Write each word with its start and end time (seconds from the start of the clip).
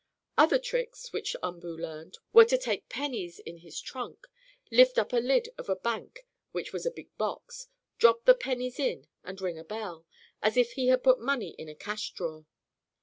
Other 0.35 0.57
tricks, 0.57 1.13
which 1.13 1.35
Umboo 1.43 1.77
learned, 1.77 2.17
were 2.33 2.45
to 2.45 2.57
take 2.57 2.89
pennies 2.89 3.37
in 3.37 3.57
his 3.57 3.79
trunk, 3.79 4.25
lift 4.71 4.97
up 4.97 5.13
a 5.13 5.17
lid 5.17 5.49
of 5.59 5.69
a 5.69 5.75
"bank," 5.75 6.25
which 6.53 6.73
was 6.73 6.87
a 6.87 6.89
big 6.89 7.15
box, 7.19 7.67
drop 7.99 8.25
the 8.25 8.33
pennies 8.33 8.79
in 8.79 9.05
and 9.23 9.39
ring 9.39 9.59
a 9.59 9.63
bell, 9.63 10.07
as 10.41 10.57
if 10.57 10.71
he 10.71 10.87
had 10.87 11.03
put 11.03 11.19
money 11.19 11.49
in 11.49 11.69
a 11.69 11.75
cash 11.75 12.13
drawer. 12.13 12.47